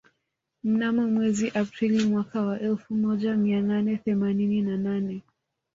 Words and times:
Mnamo 0.63 1.07
mwezi 1.07 1.49
Aprili 1.49 2.05
mwaka 2.05 2.41
wa 2.41 2.59
elfu 2.59 2.93
moja 2.95 3.35
mia 3.35 3.61
nane 3.61 3.97
themanini 3.97 4.61
na 4.61 4.77
nane 4.77 5.21